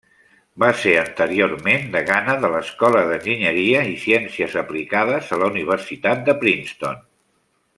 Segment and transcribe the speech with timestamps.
[0.61, 6.99] Va ser anteriorment degana de l'Escola d'Enginyeria i Ciències Aplicades a la Universitat de Princeton.